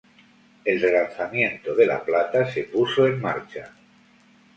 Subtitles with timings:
[0.65, 3.71] El relanzamiento de la plata se puso en marcha.